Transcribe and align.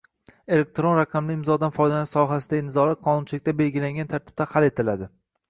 Elektron 0.55 0.95
raqamli 0.99 1.35
imzodan 1.39 1.75
foydalanish 1.75 2.15
sohasidagi 2.17 2.65
nizolar 2.71 2.99
qonunchilikda 3.09 3.57
belgilangan 3.61 4.11
tartibda 4.17 4.51
hal 4.57 4.69
etiladi. 4.73 5.13